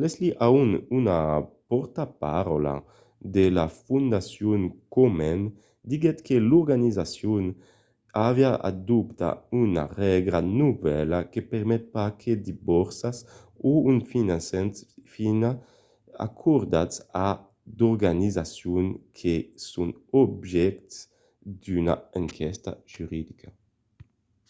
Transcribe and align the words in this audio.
leslie 0.00 0.34
aun 0.48 0.70
una 0.98 1.18
pòrtaparaula 1.68 2.76
de 3.36 3.44
la 3.58 3.66
fondacion 3.86 4.62
komen 4.96 5.38
diguèt 5.90 6.18
que 6.26 6.36
l'organizacion 6.48 7.44
aviá 8.28 8.52
adoptat 8.70 9.36
una 9.64 9.84
règla 10.02 10.40
novèla 10.60 11.18
que 11.32 11.40
permet 11.52 11.82
pas 11.96 12.10
que 12.20 12.32
de 12.46 12.52
borsas 12.68 13.16
o 13.70 13.72
un 13.90 13.98
finançament 14.12 14.72
sián 15.12 15.42
acordats 16.28 16.96
a 17.26 17.28
d'organizacions 17.78 18.90
que 19.18 19.34
son 19.72 19.88
objèctes 20.22 20.96
d'una 21.62 21.94
enquèsta 22.20 22.70
judiciària 22.92 23.50